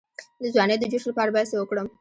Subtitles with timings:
[0.41, 1.85] د ځوانۍ د جوش لپاره باید څه وکړم؟